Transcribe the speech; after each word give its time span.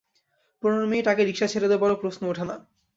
পনের 0.63 0.85
মিনিট 0.87 1.05
আগে 1.07 1.23
রিকশা 1.23 1.47
ছেড়ে 1.47 1.67
দেবারও 1.71 2.01
প্রশ্ন 2.01 2.21
ওঠে 2.27 2.45
না। 2.49 2.55